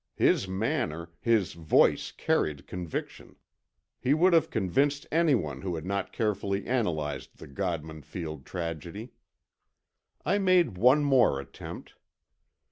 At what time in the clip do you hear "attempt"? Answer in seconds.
11.39-11.93